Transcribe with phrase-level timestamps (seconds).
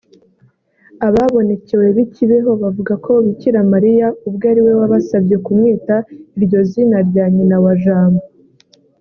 [1.07, 5.95] Ababonekewe b’i Kibeho bavuga ko Bikira Mariya ubwe ariwe wabasabye kumwita
[6.37, 8.23] iryo zina rya Nyina wa Jambo